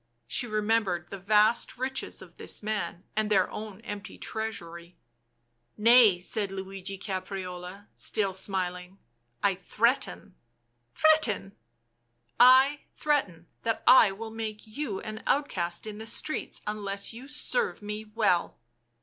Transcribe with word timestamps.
She 0.25 0.47
remembered 0.47 1.11
the 1.11 1.19
vast 1.19 1.77
riches 1.77 2.23
of 2.23 2.37
this 2.37 2.63
man 2.63 3.03
and 3.15 3.29
their 3.29 3.47
own 3.51 3.81
empty 3.81 4.17
treasury. 4.17 4.95
tc 4.95 5.73
Nay," 5.77 6.17
said 6.17 6.49
Luigi 6.51 6.97
Caprarola, 6.97 7.85
still 7.93 8.33
smiling." 8.33 8.97
I 9.43 9.53
threaten."" 9.53 10.33
Threaten 10.95 11.55
!""I 12.39 12.79
threaten 12.95 13.45
that 13.61 13.83
I 13.85 14.11
will 14.11 14.31
make 14.31 14.65
you 14.65 14.99
an 15.01 15.21
outcast 15.27 15.85
in 15.85 15.99
the 15.99 16.07
streets 16.07 16.61
unless 16.65 17.13
you 17.13 17.27
serve 17.27 17.83
me 17.83 18.05
well." 18.05 18.57